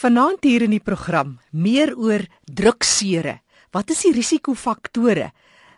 [0.00, 3.34] Vanaand hier in die program meer oor druksere.
[3.68, 5.26] Wat is die risikofaktore?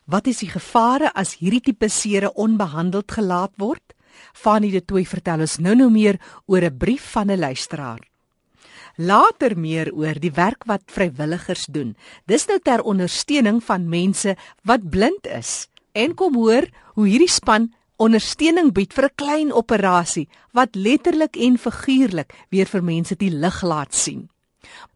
[0.07, 3.83] Wat is die gevare as hierdie tipe sere onbehandeld gelaat word?
[4.31, 7.99] Fanny de Tooi vertel ons nou nou meer oor 'n brief van 'n luisteraar.
[8.97, 11.97] Later meer oor die werk wat vrywilligers doen.
[12.27, 15.67] Dis nou ter ondersteuning van mense wat blind is.
[15.93, 17.73] En kom hoor hoe hierdie span
[18.03, 23.63] ondersteuning bied vir 'n klein operasie wat letterlik en figuurlik weer vir mense die lig
[23.63, 24.29] laat sien.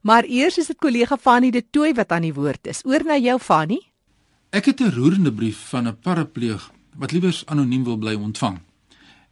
[0.00, 2.82] Maar eers is dit kollega Fanny de Tooi wat aan die woord is.
[2.84, 3.80] Oor na jou Fanny.
[4.50, 8.58] Ek het 'n roerende brief van 'n parapleeg wat liewers anoniem wil bly ontvang.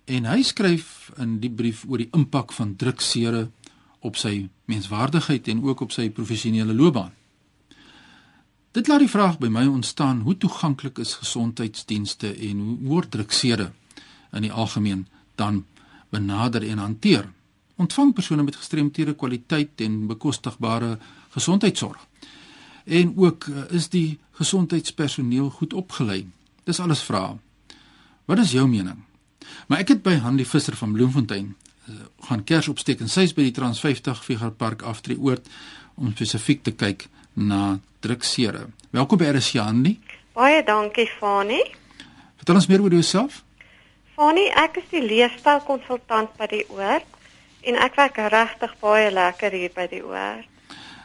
[0.04, 3.50] En hy skryf in die brief oor die impak van druksere
[4.00, 7.12] op sy menswaardigheid en ook op sy professionele loopbaan.
[8.74, 13.68] Dit laat die vraag by my ontstaan: hoe toeganklik is gesondheidsdienste en hoe word druksere
[14.34, 15.06] in die algemeen
[15.38, 15.60] dan
[16.10, 17.28] benader en hanteer?
[17.78, 20.98] Ontvang persone met gestremthede kwaliteit en bekostigbare
[21.36, 22.02] gesondheidsorg?
[22.84, 26.26] En ook eh, is die gesondheidspersoneel goed opgelei?
[26.64, 27.38] Dis alles vrae.
[28.24, 29.04] Wat is jou mening?
[29.68, 31.94] Maar ek het by Hanlie Visser van Bloemfontein uh,
[32.26, 35.46] gaan kers opsteek en sy's by die Trans 50 Figarpark aftree oord
[35.94, 38.66] om spesifiek te kyk na druksere.
[38.94, 39.96] Welkom by RSC Handy.
[40.34, 41.60] Baie dankie Fani.
[42.40, 43.42] Vertel ons meer oor jouself.
[44.14, 47.06] Fani, ek is die leefstylkonsultant by die Oord
[47.64, 50.50] en ek werk regtig baie lekker hier by die Oord.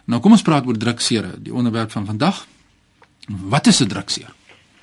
[0.10, 2.46] Nou kom ons praat oor druksere, die onderwerp van vandag.
[3.30, 4.34] Wat is 'n druksere?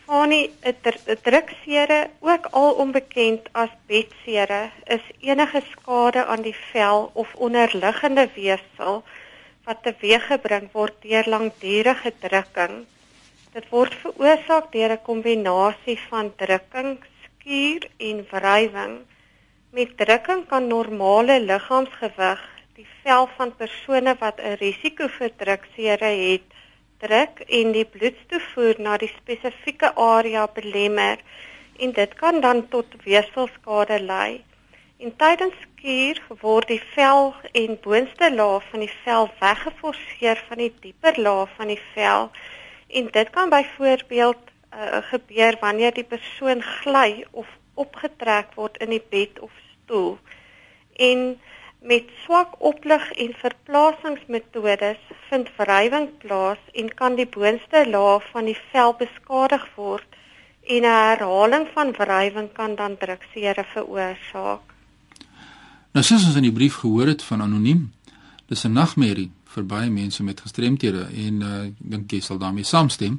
[0.07, 7.35] Fani, 'n druksere, ook al onbekend as bedsere, is enige skade aan die vel of
[7.35, 9.03] onderliggende weefsel
[9.67, 12.85] wat teweeggebring word deur langdurige drukking.
[13.55, 18.95] Dit word veroorsaak deur 'n kombinasie van drukking, skuur en wrywing.
[19.71, 22.43] Met drukking kan normale liggaamsgewig
[22.77, 26.47] die vel van persone wat 'n risiko vir druksere het,
[26.99, 31.19] druk en die bloedstoevoer na die spesifieke area belemmer
[31.79, 34.45] en dit kan dan tot weefselskade lei.
[34.99, 40.73] En tydens skuur word die vel en boonste laag van die vel weggeforseer van die
[40.83, 42.27] dieper laag van die vel.
[42.91, 49.05] En dit kan byvoorbeeld uh, gebeur wanneer die persoon gly of opgetrek word in die
[49.15, 50.19] bed of stoel.
[50.99, 51.41] En
[51.79, 58.59] met swak oplig en verplasingsmetodes vind wrywing plaas en kan die boonste laag van die
[58.73, 60.23] vel beskadig word
[60.67, 64.75] en 'n herhaling van wrywing kan dan druksere veroorsaak.
[65.97, 67.87] Nou soos ons in die brief gehoor het van anoniem,
[68.53, 72.65] dis 'n nagmerrie vir baie mense met gestremthede en uh, ek dink jy sal daarmee
[72.69, 73.15] saamstem.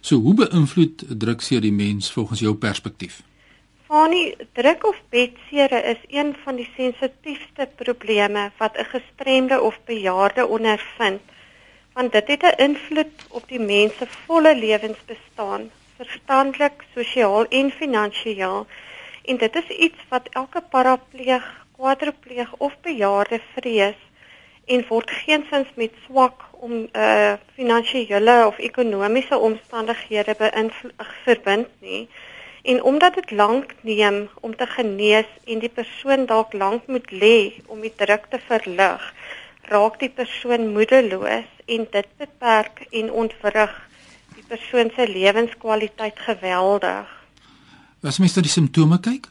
[0.00, 3.22] So hoe beïnvloed drukseer die mens volgens jou perspektief?
[3.86, 10.46] Fanie, druk of bedsere is een van die sensitiefste probleme wat 'n gestremde of bejaarde
[10.46, 11.22] ondervind,
[11.94, 18.66] want dit het 'n invloed op die mens se volle lewensbestaan, verstandelik, sosiaal en finansiëel.
[19.24, 24.00] En dit is iets wat elke parapleeg kwadripleeg of bejaarde vrees
[24.66, 32.08] en word geensins met swak om uh finansiële of ekonomiese omstandighede beïnvloed verbind nie
[32.68, 37.38] en omdat dit lank neem om te genees en die persoon dalk lank moet lê
[37.66, 39.12] om die druk te verlig
[39.72, 43.74] raak die persoon moedeloos en dit beperk en ontwrig
[44.34, 47.08] die persoon se lewenskwaliteit geweldig.
[48.02, 49.28] As mens na die simptome kyk,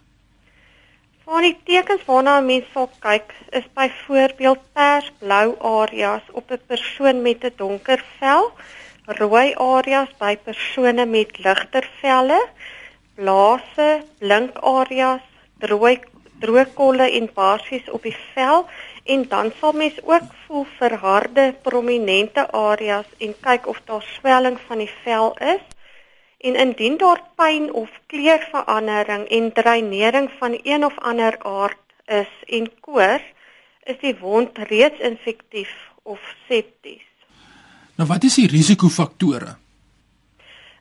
[1.27, 7.21] Van die tekens waarna 'n mens sal kyk, is byvoorbeeld persblou areas op 'n persoon
[7.21, 8.51] met 'n donker vel,
[9.19, 12.39] rooi areas by persone met ligter velle,
[13.15, 13.89] blase,
[14.19, 15.25] blink areas,
[15.59, 15.93] droë
[16.41, 18.65] droë kolle en basies op die vel
[19.03, 24.77] en dan sal mens ook voel verharde prominente areas en kyk of daar swelling van
[24.77, 25.63] die vel is
[26.37, 32.79] En indien daar pyn of kleurverandering en dreinering van een of ander aard is en
[32.79, 33.23] koors,
[33.83, 37.05] is die wond reeds infektief of septies.
[37.95, 39.55] Nou wat is die risikofaktore?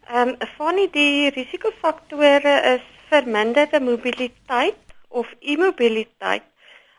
[0.06, 4.78] Ehm um, van die risikofaktore is verminderde mobiliteit
[5.08, 6.42] of immobiliteit.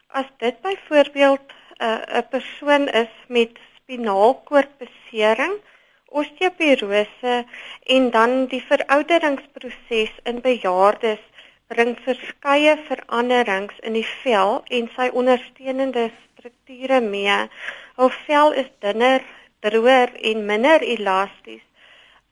[0.07, 5.53] As dit byvoorbeeld 'n uh, persoon is met spinaalkoordbesering,
[6.09, 7.45] osteoporose
[7.95, 11.23] en dan die verouderingsproses in bejaardes
[11.67, 17.39] bring verskeie veranderings in die vel en sy ondersteunende strukture mee.
[17.99, 19.23] Hul vel is dunner,
[19.65, 21.65] droër en minder elasties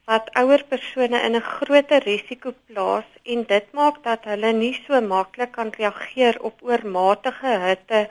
[0.09, 5.01] wat ouer persone in 'n groter risiko plaas en dit maak dat hulle nie so
[5.01, 8.01] maklik kan reageer op oormatige hitte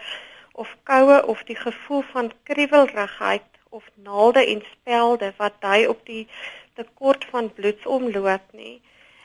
[0.62, 6.26] of koue of die gevoel van kriewelrigheid of naalde en spelde wat dui op die
[6.79, 8.81] tekort van bloedsomloop nie.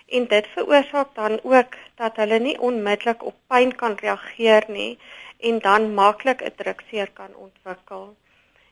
[0.08, 4.98] En dit veroorsaak dan ook dat hulle nie onmiddellik op pyn kan reageer nie
[5.50, 8.16] en dan maklik 'n drukseer kan ontwikkel.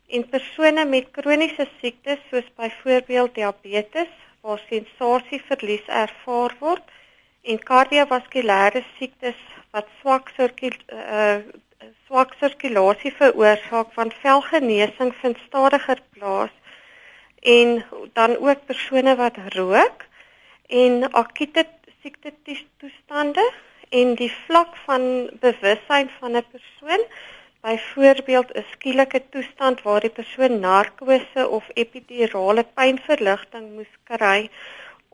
[0.08, 6.86] En persone met kroniese siektes soos byvoorbeeld diabetes waar sensasieverlies ervaar word
[7.42, 9.40] en kardiovaskulêre siektes
[9.72, 11.40] wat swak sirkulasie uh,
[12.08, 16.54] swak sirkulasie veroorsaak want velgenesing vind stadiger plaas
[17.56, 20.06] en dan ook persone wat rook
[20.82, 21.66] en akute
[22.02, 22.34] siekte
[22.80, 23.46] toestande
[23.90, 27.04] en die vlak van bewussyn van 'n persoon
[27.62, 34.50] byvoorbeeld 'n skielike toestand waar die persoon narkose of epidurale pynverligting moes kry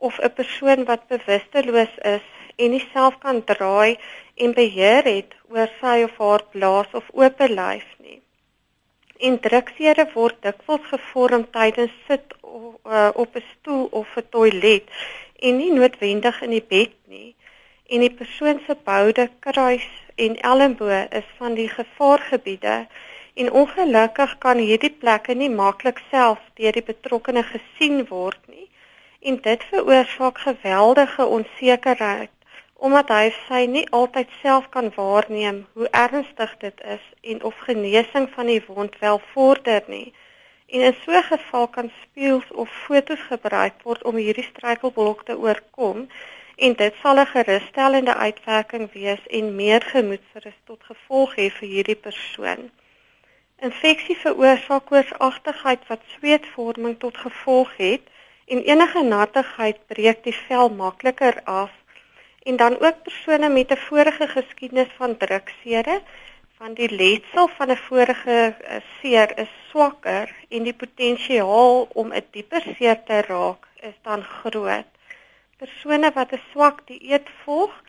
[0.08, 3.96] of 'n persoon wat bewusteloos is en nie self kan draai
[4.34, 8.20] en beheer het oor sy of haar blaas of oop lyf nie.
[9.26, 14.90] En druksere word dikwels gevorm tydens sit uh, op 'n stoel of 'n toilet
[15.46, 17.34] en nie noodwendig in die bed nie.
[17.86, 22.76] En die persoon se boude kruis en elmboë is van die gevaargebiede
[23.34, 28.68] en ongelukkig kan hierdie plekke nie maklik self deur die betrokkenes gesien word nie.
[29.24, 32.30] En dit veroorsaak geweldige onsekerheid
[32.74, 38.26] omdat hy sy nie altyd self kan waarneem hoe ernstig dit is en of genesing
[38.34, 40.12] van die wond wel vorder nie.
[40.66, 45.38] En in so 'n geval kan spieëls of fotos gebruik word om hierdie struikelblok te
[45.38, 46.08] oorkom
[46.56, 52.00] en dit sal 'n gerusstellende uitwerking wees en meer gemoedsrus tot gevolg hê vir hierdie
[52.08, 52.70] persoon.
[53.58, 58.04] Infeksie veroorsaak koorsagtigheid wat sweetvorming tot gevolg het
[58.46, 61.70] en enige nattigheid breek die vel makliker af
[62.42, 66.00] en dan ook persone met 'n vorige geskiedenis van druksere
[66.58, 72.26] van die letsel van 'n vorige eh, seer is swakker en die potensiaal om 'n
[72.30, 74.90] dieper seer te raak is dan groot.
[75.56, 77.82] Persone wat 'n swak dieet volg,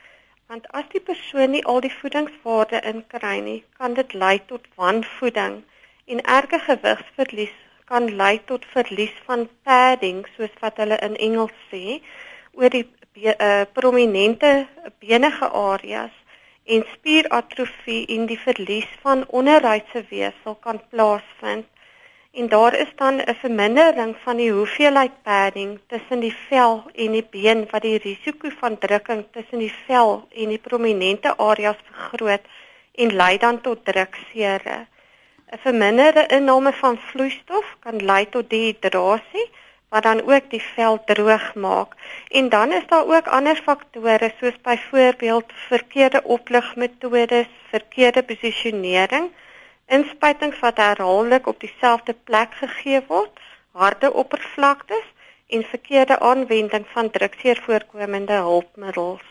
[0.48, 5.64] want as die persoon nie al die voedingswaarde inkry nie, kan dit lei tot wanvoeding
[6.06, 12.00] en erge gewigsverlies kan lei tot verlies van padding soos wat hulle in Engels sê
[12.58, 14.68] oor die be, uh, prominente
[15.00, 16.14] benige areas
[16.66, 21.68] en spieratrofie en die verlies van onderhuidse weefsel kan plaasvind.
[22.36, 27.28] En daar is dan 'n vermindering van die hoeveelheid padding tussen die vel en die
[27.36, 32.46] been wat die risiko van drukking tussen die vel en die prominente areas vergroot
[32.92, 34.88] en lei dan tot druksere.
[35.54, 39.48] 'n Verminderde inname van vloeistof kan lei tot dehydrasie
[39.90, 41.94] wat dan ook die vel droog maak.
[42.28, 49.30] En dan is daar ook ander faktore soos byvoorbeeld verkeerde opligmetodes, verkeerde posisionering,
[49.88, 53.40] inspuitings wat herhaaldelik op dieselfde plek gegee word,
[53.72, 55.08] harde oppervlaktes
[55.48, 59.24] en verkeerde aanwending van drukseervoorkomende hulpmiddels.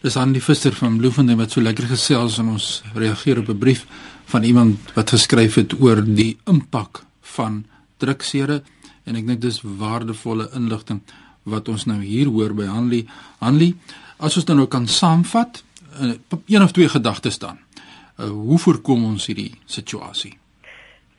[0.00, 3.58] Dis aan die Vister van Bloemfontein wat so lekker gesels en ons reageer op 'n
[3.58, 3.84] brief
[4.30, 7.02] van iemand wat geskryf het oor die impak
[7.34, 7.64] van
[7.98, 8.60] druksere
[9.04, 11.00] en ek dink dis waardevolle inligting
[11.50, 13.06] wat ons nou hier hoor by Hanlie.
[13.40, 13.72] Hanlie,
[14.20, 15.62] as ons dan nou kan saamvat,
[15.98, 16.12] uh,
[16.46, 17.58] een of twee gedagtes dan.
[18.20, 20.36] Uh, hoe voorkom ons hierdie situasie?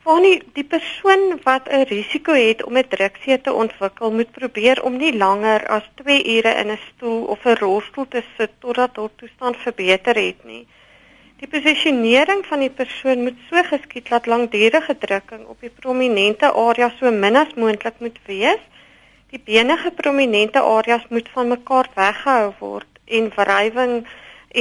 [0.08, 4.98] Wanneer die persoon wat 'n risiko het om 'n druksee te ontwikkel, moet probeer om
[4.98, 9.12] nie langer as 2 ure in 'n stoel of 'n rolstoel te sit totdat hul
[9.16, 10.68] toestand verbeter het nie.
[11.42, 16.92] Die posisionering van die persoon moet so geskied dat langdurige drukking op die prominente area
[17.00, 18.62] so min as moontlik moet wees.
[19.34, 23.96] Die benige prominente areas moet van mekaar weggehou word en wrywing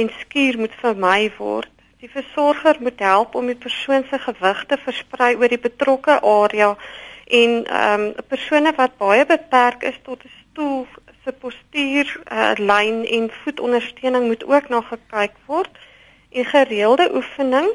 [0.01, 1.69] en skuur moet vermy word.
[2.01, 6.71] Die versorger moet help om die persoon se gewig te versprei oor die betrokke area
[7.43, 10.87] en ehm um, persone wat baie beperk is tot 'n stoel
[11.23, 15.81] se postuur, uh, lyn en voetondersteuning moet ook na gekyk word.
[16.31, 17.69] En gereelde oefening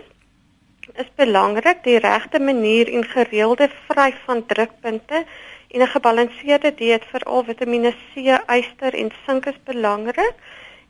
[0.94, 5.24] is belangrik, die regte manier en gereelde vry van drukpunte
[5.68, 10.34] en 'n gebalanseerde dieet vir al Vitamiene C, yster en sink is belangrik.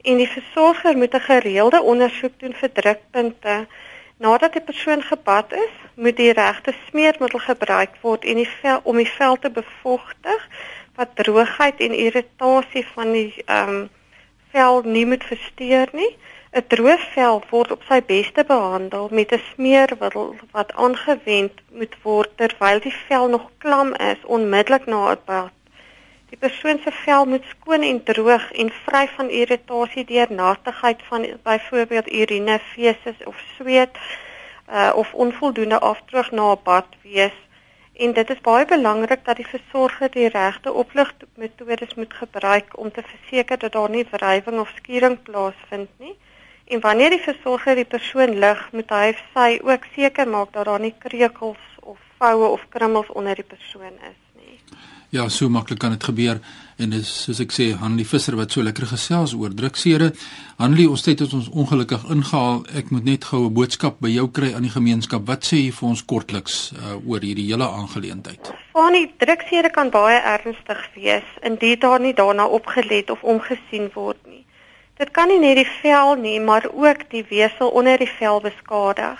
[0.02, 3.66] En die versorger moet 'n gereelde ondersoek doen vir drukpunte.
[4.16, 8.96] Nadat die persoon gebad is, moet die regte smeermiddel gebruik word en die vel om
[8.96, 10.48] die vel te bevochtig
[10.94, 13.88] wat droogheid en irritasie van die ehm um,
[14.52, 16.16] vel nie moet versteur nie.
[16.56, 22.30] 'n Droë vel word op sy beste behandel met 'n smeermiddel wat aangewend moet word
[22.42, 25.52] terwyl die vel nog klam is onmiddellik na 'n bad.
[26.30, 31.26] Die persoon se vel moet skoon en droog en vry van irritasie deur nattigheid van
[31.42, 33.98] byvoorbeeld urine, feses of sweet.
[34.72, 37.38] uh, of onvoldoende afdroog na 'n bad wees.
[37.92, 43.02] En dit is baie belangrik dat die versorger die regte opligmetodes moet gebruik om te
[43.02, 46.16] verseker dat daar nie wrywing of skuring plaasvind nie.
[46.66, 50.66] En wanneer die versorger die persoon lig, moet hy of sy ook seker maak dat
[50.66, 54.58] daar nie kreukels of voue of krummels onder die persoon is nie.
[55.14, 56.40] Ja, so maklik kan dit gebeur
[56.82, 60.10] en dis soos ek sê Hanlie Visser wat so lekker gesels oor druksere.
[60.58, 62.64] Hanlie, ons tyd het ons ongelukkig ingehaal.
[62.82, 65.22] Ek moet net gou 'n boodskap by jou kry aan die gemeenskap.
[65.26, 68.50] Wat sê jy vir ons kortliks uh, oor hierdie hele aangeleentheid?
[68.74, 74.18] Van die druksere kan baie ernstig wees indien daar nie daarna opgelet of omgesien word
[74.26, 74.35] nie.
[74.96, 79.18] Dit kan nie net die vel nie, maar ook die wesel onder die vel beskadig.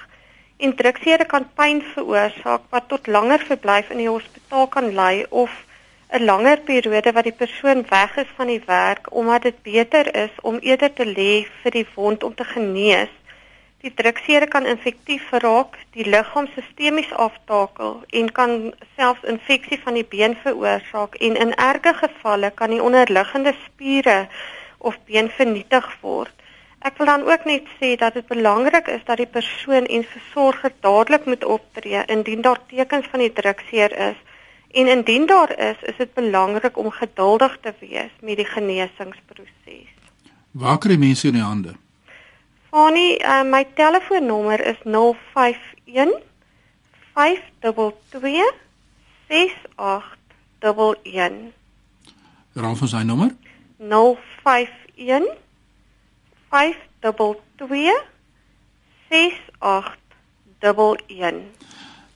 [0.56, 5.52] En druksere kan pyn veroorsaak wat tot langer verblyf in die hospitaal kan lei of
[6.08, 10.40] 'n langer periode wat die persoon weg is van die werk omdat dit beter is
[10.40, 13.12] om eerder te lê vir die wond om te genees.
[13.84, 20.08] Die druksere kan infektief raak, die liggaam sistemies aftakel en kan selfs infeksie van die
[20.08, 24.28] been veroorsaak en in erge gevalle kan die onderliggende spiere
[24.86, 26.32] of been vernietig word.
[26.86, 30.72] Ek wil dan ook net sê dat dit belangrik is dat die persoon en versorger
[30.80, 34.20] dadelik moet optree indien daar tekens van die drukseer is
[34.76, 39.88] En indien daar is, is dit belangrik om geduldig te wees met die genesingsproses.
[40.50, 41.74] Waar kry mense in die hande?
[42.68, 46.12] Fanie, uh, my telefoonnommer is 051
[47.14, 48.54] 522
[49.28, 51.52] 6811.
[52.52, 53.30] Raaf van sy nommer?
[53.30, 53.45] 051 522 6811.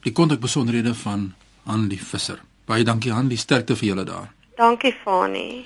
[0.01, 2.41] Die kontakbesonderhede van Anlie Visser.
[2.65, 4.33] Baie dankie Anlie, sterkte vir julle daar.
[4.57, 5.65] Dankie Fani.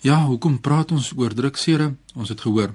[0.00, 1.94] Ja, hoekom praat ons oor druksere?
[2.14, 2.72] Ons het gehoor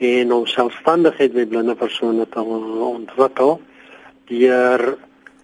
[0.03, 3.59] en om selfstandigheid met blinde persone te ontwikkel
[4.31, 4.83] deur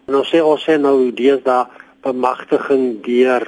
[0.10, 1.68] nou sê ons sê nou deesdae
[2.04, 3.46] bemagtiging deur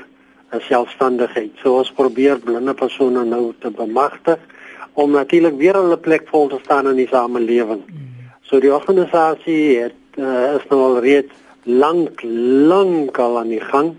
[0.68, 1.54] selfstandigheid.
[1.62, 4.40] So ons probeer blinde persone nou te bemagtig
[5.00, 7.86] om natuurlik weer hulle plek vol te staan in die samelewing.
[8.44, 13.94] So die organisasie het uh, is nou al reeds lank lank al aan die gang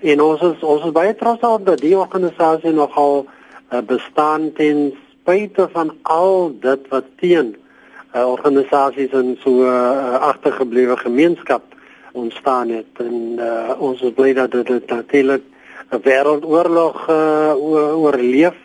[0.00, 4.92] en ons is ons is baie trots op dat die organisasie nogal uh, bestaan ten
[5.28, 7.56] spyte van al dit wat teen
[8.14, 11.62] uh, organisasies en so uh, agtergeblewe gemeenskap
[12.12, 12.88] ontstaan het.
[12.96, 15.42] En uh, ons is bly dat dit natuurlik
[15.90, 17.52] 'n wêreldoorlog uh,
[18.00, 18.56] oorleef.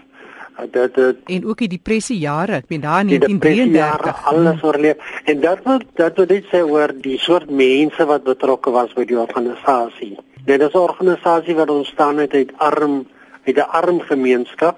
[0.72, 4.96] Dat dit en ook die depressie jare, ek meen daar in 1933 alles oorleef.
[5.25, 9.05] En dat wat dat wat dit sê oor die soort mense wat betrokke was by
[9.05, 10.17] die organisasie.
[10.46, 13.08] Dit is 'n organisasie wat ontstaan het uit arm
[13.43, 14.77] uit 'n arm gemeenskap.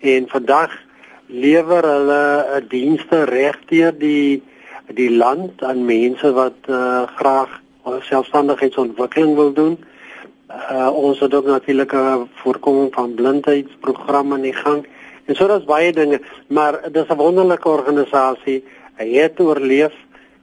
[0.00, 0.83] En vandag
[1.26, 2.24] lewer hulle
[2.58, 4.42] 'n uh, dienste regdeur die
[4.94, 7.60] die land aan mense wat uh, graag
[8.00, 9.78] selfstandigheidsontwikkeling wil doen
[10.54, 14.86] uh, ons het ook natuurlik 'n voorkoming van blindheidsprogramme in gang.
[15.24, 18.64] En so daar's baie dinge, maar dis 'n wonderlike organisasie.
[18.96, 19.92] Hy het oorleef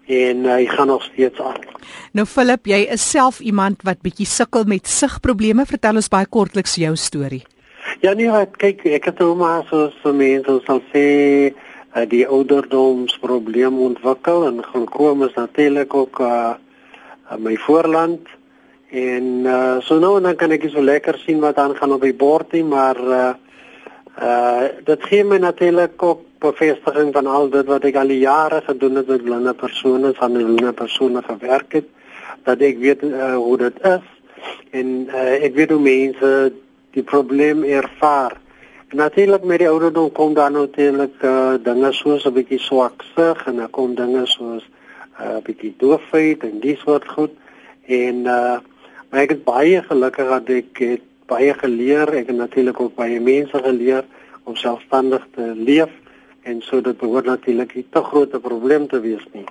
[0.05, 1.59] en hy gaan nog steeds aan.
[2.11, 5.65] Nou Philip, jy is self iemand wat bietjie sukkel met sigprobleme.
[5.65, 7.43] Vertel ons baie kortliks jou storie.
[8.00, 11.05] Ja nee, wat kyk, ek het nou maar soos mense sal sê
[11.51, 16.53] uh, die ouderdomsprobleem ontwikkel en glaukoom is natuurlik ook uh,
[17.38, 18.31] my voorland.
[18.91, 22.63] En uh, so nou dan kan ek so lekker sien wat aangaan op die bordie
[22.63, 23.33] maar uh,
[24.21, 28.95] uh, dit gee my natuurlik ook bevestiging van al dit wat ek al jare gedoen
[29.00, 31.88] het met blinde persone, van blinde persone gewerk het,
[32.48, 34.10] dat ek weet uh, hoe dit is.
[34.71, 36.51] En uh, ek weet hoe mense
[36.91, 38.38] die probleem ervaar.
[38.89, 43.45] En natuurlik met die ouderdom kom dan natuurlik uh, dinge soos 'n bietjie swak sig
[43.48, 44.63] en dan kom dinge soos
[45.19, 47.31] 'n uh, bietjie doofheid en dis wat goed
[47.86, 48.60] en uh,
[49.10, 52.12] maar ek is baie gelukkig dat ek het baie geleer.
[52.13, 54.05] Ek het natuurlik ook baie mense geleer
[54.43, 55.91] om selfstandig te leef
[56.43, 59.45] en so dit behoort natuurlik nie te groot 'n probleem te wees nie.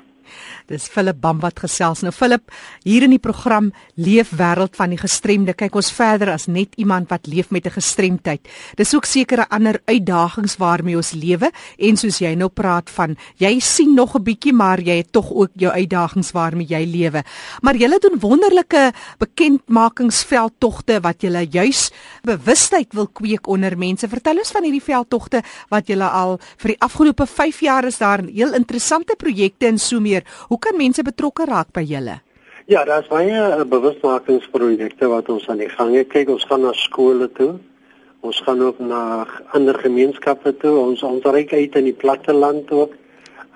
[0.66, 2.02] Dis Philip Bam wat gesels.
[2.02, 2.50] Nou Philip,
[2.84, 5.54] hier in die program Leef wêreld van die gestremde.
[5.54, 8.40] Kyk ons verder as net iemand wat leef met 'n gestremdheid.
[8.76, 13.60] Dis ook sekere ander uitdagings waarmee ons lewe en soos jy nou praat van, jy
[13.60, 17.25] sien nog 'n bietjie maar jy het tog ook jou uitdagings waarmee jy lewe.
[17.62, 21.90] Maar jy doen wonderlike bekendmakingsveldtogte wat jy juis
[22.22, 24.08] bewustheid wil kweek onder mense.
[24.08, 28.22] Vertel ons van hierdie veldtogte wat jy al vir die afgelope 5 jaar is daar
[28.25, 30.47] heel interessante projekte en so meer.
[30.49, 32.21] Hoe kan mense betrokke raak by julle?
[32.67, 36.09] Ja, daar's baie uh, bewustmakingsprojekte wat ons aan die gang het.
[36.12, 37.57] Kyk, ons gaan na skole toe.
[38.21, 40.77] Ons gaan ook na ander gemeenskappe toe.
[40.79, 42.95] Ons ons reik uit in die platteland ook.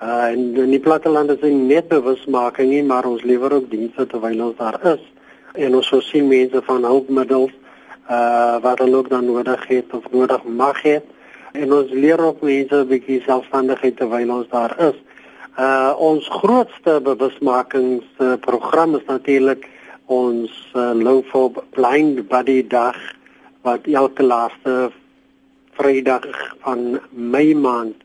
[0.03, 4.03] Uh en in die platteland is nie net bewustmaking nie, maar ons lewer ook dienste
[4.11, 5.03] terwyl ons daar is.
[5.55, 7.53] En ons voorsien mense van hulpmiddels
[8.11, 10.99] uh wat hulle ook dan nodig het of nodig mag hê.
[11.55, 14.99] En ons leer ook mense 'n bietjie selfstandigheid terwyl ons daar is.
[15.55, 19.69] Uh ons grootste bewusmakingsprogram is natuurlik
[20.11, 22.97] ons uh, Loaf of Blind Body Dag
[23.63, 24.91] wat elke laaste
[25.79, 26.25] Vrydag
[26.59, 27.95] van Mei maand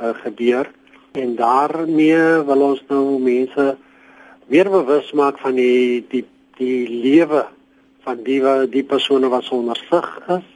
[0.00, 0.70] uh, gebeur
[1.12, 3.66] en daarmee wil ons nou mense
[4.48, 6.24] weer bewus maak van die die
[6.56, 7.42] die lewe
[8.08, 8.40] van die
[8.72, 10.48] die persone wat sonder sig is.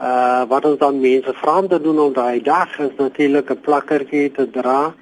[0.00, 3.60] Uh wat ons dan mense vra om te doen op daai dag is natuurlik 'n
[3.60, 4.94] plakkertjie te dra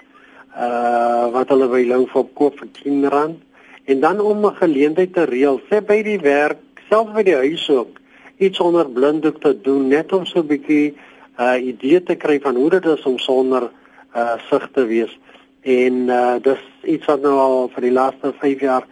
[0.56, 3.38] uh wat hulle by Lou vir koop vir 10 rand
[3.84, 7.68] en dan om 'n geleentheid te reël sê by die werk selfs by die huis
[7.70, 8.00] ook
[8.38, 10.94] iets onder blinddoek te doen net om so 'n bietjie
[11.38, 13.70] uh idee te kry van hoe dit is om sonder
[14.14, 15.18] uh sig te wees
[15.62, 18.86] en uh dis iets wat nou al vir die laaste 5 jaar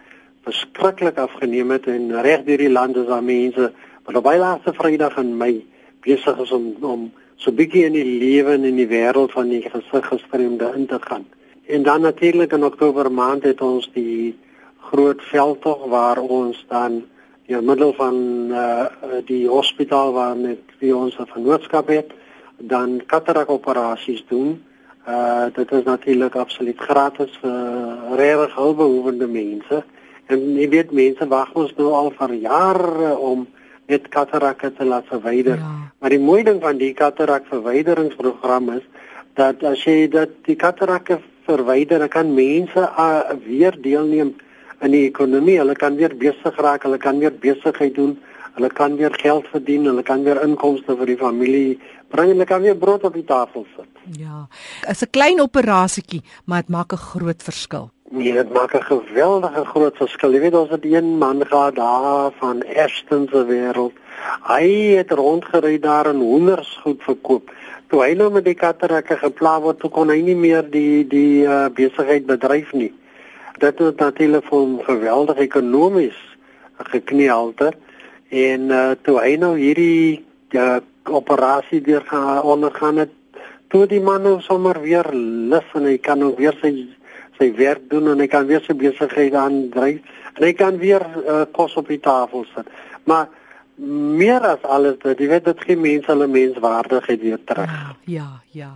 [0.45, 3.71] verskriklik afgeneem het en reg deur die land is daar mense
[4.05, 5.65] wat op laaste Vrydag in Mei
[6.05, 9.49] besig is om om so 'n bietjie in die lewe en in die wêreld van
[9.49, 11.25] die gesig gestremde in te gaan.
[11.67, 14.37] En dan natuurlik in Oktober maand het ons die
[14.79, 17.03] groot veldtog waar ons dan
[17.45, 18.15] in middel van
[18.49, 18.85] uh,
[19.25, 22.11] die hospitaal waar met wie ons 'n vennootskap het,
[22.57, 24.63] dan katarak operasies doen.
[25.07, 29.83] Uh dit is natuurlik absoluut gratis vir regtig hulpbehoevende mense.
[30.25, 33.47] En jy weet mense wag ons nou al vir jare om
[33.85, 35.57] net katarak te laat verwyder.
[35.57, 35.91] Ja.
[35.99, 38.83] Maar die mooi ding van die katarak verwyderingsprogram is
[39.33, 44.35] dat as jy dat die katarakke verwyder, dan kan mense uh, weer deelneem
[44.81, 45.57] in die ekonomie.
[45.61, 48.15] Hulle kan weer besig raak, hulle kan weer besigheid doen,
[48.55, 51.79] hulle kan weer geld verdien, hulle kan weer inkomste vir die familie
[52.13, 53.89] bring en hulle kan weer brood op die tafel sit.
[54.19, 54.47] Ja.
[54.89, 57.91] Is 'n klein operasietjie, maar dit maak 'n groot verskil.
[58.09, 60.31] Nee, dit maak 'n geweldige groot verskil.
[60.31, 63.93] Jy weet ons het een man gehad daar van Ashton se wêreld.
[64.47, 67.51] Hy het rondgery daar en hoenders goed verkoop
[67.91, 71.45] toe hy nou met die katterakke gepla word, toe kon hy nie meer die die
[71.45, 72.91] uh, besigheid bedryf nie.
[73.61, 76.17] Dit het natuurlik vir hom geweldig ekonomies
[76.91, 77.77] gekneelter
[78.29, 80.25] en uh, toe hy nou hierdie
[80.57, 83.13] uh, operasie deur gaan ondergaan het,
[83.71, 86.73] toe die man nou sommer weer lus en hy kan nou weer sy
[87.35, 89.99] sy werk doen en hy kan weer sy besigheid aandryf
[90.39, 92.67] hy kan weer uh, kos op die tafel sit.
[93.07, 93.29] Maar
[93.77, 97.71] meer as alles dit jy weet dit gee mense hulle menswaardigheid weer terug.
[97.71, 98.71] Ja, ja, ja.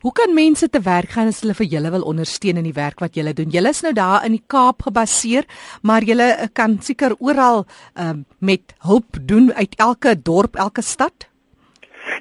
[0.00, 3.02] Hoe kan mense te werk gaan as hulle vir julle wil ondersteun in die werk
[3.04, 3.50] wat julle doen?
[3.52, 5.44] Julle is nou daar in die Kaap gebaseer,
[5.82, 7.66] maar julle eh, kan seker oral
[8.00, 11.28] um, met hulp doen uit elke dorp, elke stad?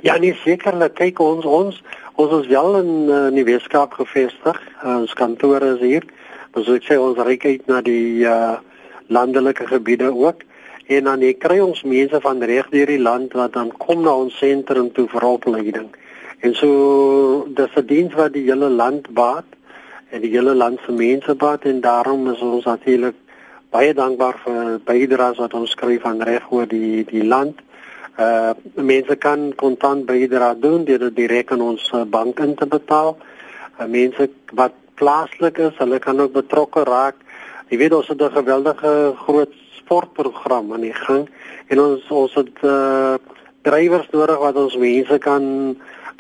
[0.04, 0.98] Ja, nee sekerlik.
[1.00, 1.80] Kyk ons ons
[2.20, 4.60] ons is wel in, uh, in die Weskaap gevestig.
[4.84, 6.04] Uh, ons kantore is hier.
[6.52, 8.58] Ons wil sê ons reik uit na die uh,
[9.08, 10.44] landelike gebiede ook
[10.90, 14.16] en dan jy kry ons mense van reg deur die land wat dan kom na
[14.24, 15.90] ons sentrum toe vir opleiding.
[16.42, 19.46] En so dis 'n diens wat die hele land baat
[20.10, 23.16] en die hele land se mense baat en daarom is ons natuurlik
[23.70, 27.62] baie dankbaar vir bydraes wat ons skryf van reg oor die die land.
[28.18, 32.66] Uh mense kan kontant bydra doen deur dit direk aan ons uh, bank in te
[32.66, 33.18] betaal.
[33.80, 37.16] Uh, mense wat plaaslik is, hulle kan ook betrokke raak.
[37.70, 39.54] Jy weet ons het 'n geweldige groot
[39.90, 41.26] sportprogram aan die gang
[41.74, 43.18] en ons ons het uh
[43.68, 45.44] drywers nodig wat ons mense kan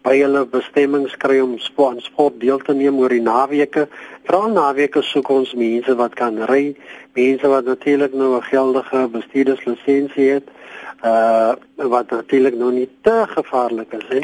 [0.03, 3.86] by hulle bestemmings kry om sport, sport deel te neem oor die naweke.
[4.27, 6.75] Veral naweke soek ons mense wat kan ry,
[7.15, 10.47] mense wat natuurlik nou 'n geldige bestuurderslisensie het
[11.03, 14.21] uh wat natuurlik nog nie te gevaarlik is hè.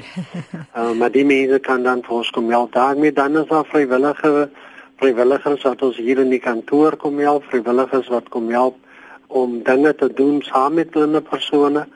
[0.75, 4.49] Uh, maar die mense kan dan vir ons kom help daarmee dan is daar vrywillige
[4.99, 8.75] vrywilligers wat ons hier in die kantoor kom help, vrywilligers wat kom help
[9.27, 11.87] om dinge te doen saam met hulle persone.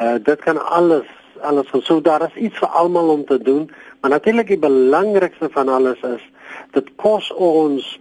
[0.00, 1.06] Uh dit kan alles
[1.40, 5.68] alles so daar is iets vir almal om te doen, maar natuurlik die belangrikste van
[5.68, 6.22] alles is
[6.72, 7.98] dit kos ons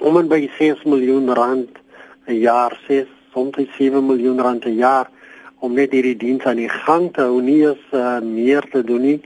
[0.00, 1.78] om en by 6 miljoen rand
[2.26, 5.10] 'n jaar, 6 soms 7 miljoen rand 'n jaar
[5.58, 9.00] om net hierdie diens aan die gang te hou nie is uh, meer te doen
[9.00, 9.20] nie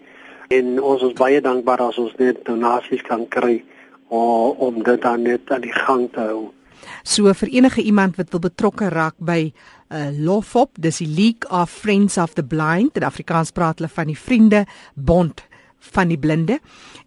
[0.49, 3.63] en ons is baie dankbaar as ons net donasies kan kry
[4.09, 6.51] om, om dit dan net aan die gang te hou.
[7.03, 9.53] So vir enige iemand wat wil betrokke raak by
[9.93, 14.07] uh, LOFOP, dis die League of Friends of the Blind, in Afrikaans praat hulle van
[14.07, 15.43] die Vriende Bond
[15.93, 16.61] van die Blinde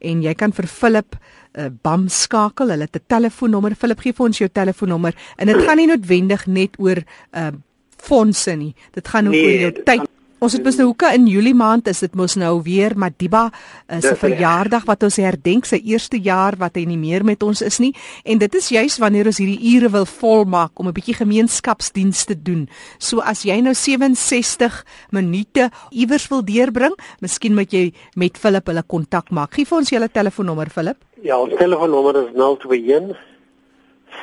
[0.03, 2.73] en jy kan vir Philip uh, bam skakel.
[2.73, 3.75] Hulle het 'n telefoonnommer.
[3.75, 6.97] Philip gee vir ons jou telefoonnommer en dit gaan nie noodwendig net oor
[7.31, 7.51] uh,
[7.97, 8.75] fondse nie.
[8.91, 10.10] Dit gaan ook nee, oor jou tyd.
[10.43, 14.00] Ons het mos nou hoeke in Julie maand is dit mos nou weer Madiba uh,
[14.04, 17.80] se verjaardag wat ons herdenk sy eerste jaar wat hy nie meer met ons is
[17.80, 17.93] nie
[18.28, 22.67] en dit is juis wanneer ons hierdie ure wil volmaak om 'n bietjie gemeenskapsdienste doen.
[23.00, 28.84] So as jy nou 67 minute iewers wil deurbring, miskien moet jy met Philip hulle
[28.84, 29.54] kontak maak.
[29.56, 30.98] Gee vir ons julle telefoonnommer Philip.
[31.24, 33.15] Ja, ons telefoonnommer is 021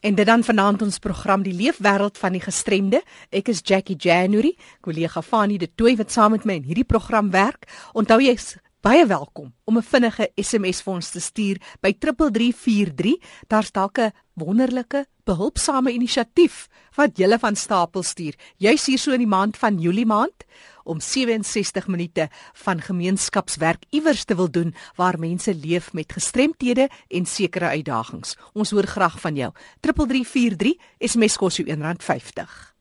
[0.02, 3.06] En dit dan vanaand ons program die leefwêreld van die gestremde.
[3.30, 7.30] Ek is Jackie January, kollega Fanie de Tooi wat saam met my in hierdie program
[7.30, 7.70] werk.
[7.94, 8.34] Onthou jy
[8.82, 13.16] baie welkom om 'n vinnige SMS vir ons te stuur by 3343.
[13.46, 18.34] Daar's dalk 'n wonderlike behulpsame inisiatief wat julle van stapel stuur.
[18.56, 20.44] Jy's hier so in die maand van Julie maand
[20.84, 27.26] om 67 minute van gemeenskapswerk iewers te wil doen waar mense leef met gestremthede en
[27.26, 28.36] sekere uitdagings.
[28.52, 29.52] Ons hoor graag van jou.
[29.80, 32.71] 3343 SMS kos jou R1.50.